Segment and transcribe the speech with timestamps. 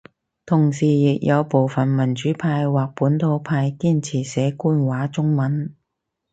[0.47, 5.75] 同時亦有部份民主派或本土派堅持寫官話中文